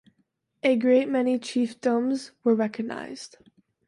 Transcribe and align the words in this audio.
A 0.63 0.75
great 0.77 1.07
many 1.09 1.37
chiefdoms 1.37 2.31
were 2.43 2.55
recognized. 2.55 3.37